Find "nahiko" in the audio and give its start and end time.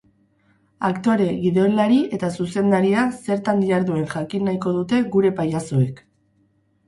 4.51-4.75